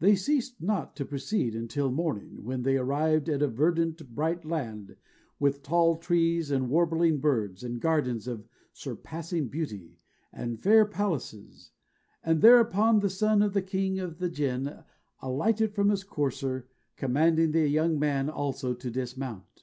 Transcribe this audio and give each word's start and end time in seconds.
They 0.00 0.16
ceased 0.16 0.60
not 0.60 0.96
to 0.96 1.04
proceed 1.04 1.54
until 1.54 1.92
morning, 1.92 2.42
when 2.42 2.62
they 2.62 2.76
arrived 2.76 3.28
at 3.28 3.40
a 3.40 3.46
verdant, 3.46 4.12
bright 4.12 4.44
land, 4.44 4.96
with 5.38 5.62
tall 5.62 5.94
trees, 5.96 6.50
and 6.50 6.68
warbling 6.68 7.20
birds, 7.20 7.62
and 7.62 7.80
gardens 7.80 8.26
of 8.26 8.48
surpassing 8.72 9.46
beauty, 9.46 9.96
and 10.32 10.58
fair 10.60 10.84
palaces; 10.84 11.70
and 12.24 12.42
thereupon 12.42 12.98
the 12.98 13.08
son 13.08 13.40
of 13.40 13.52
the 13.52 13.62
king 13.62 14.00
of 14.00 14.18
the 14.18 14.28
Jinn 14.28 14.82
alighted 15.22 15.72
from 15.72 15.90
his 15.90 16.02
courser, 16.02 16.66
commanding 16.96 17.52
the 17.52 17.68
young 17.68 17.96
man 17.96 18.28
also 18.28 18.74
to 18.74 18.90
dismount. 18.90 19.62